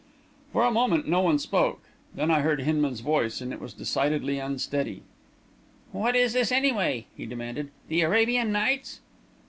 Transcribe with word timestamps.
For 0.51 0.63
a 0.63 0.71
moment, 0.71 1.07
no 1.07 1.21
one 1.21 1.37
spoke; 1.37 1.83
then 2.15 2.31
I 2.31 2.41
heard 2.41 2.61
Hinman's 2.61 3.01
voice, 3.01 3.39
and 3.39 3.53
it 3.53 3.61
was 3.61 3.71
decidedly 3.71 4.39
unsteady. 4.39 5.03
"What 5.91 6.15
is 6.15 6.33
this, 6.33 6.51
anyway?" 6.51 7.05
he 7.15 7.27
demanded. 7.27 7.69
"The 7.87 8.01
Arabian 8.01 8.51
Nights?" 8.51 9.01